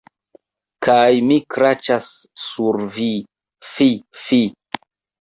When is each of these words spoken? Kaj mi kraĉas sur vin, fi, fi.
Kaj 0.87 1.11
mi 1.27 1.37
kraĉas 1.57 2.11
sur 2.49 2.83
vin, 2.99 3.23
fi, 3.77 3.93
fi. 4.27 4.45